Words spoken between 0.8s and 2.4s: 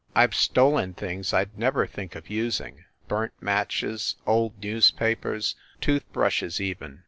things I d never think of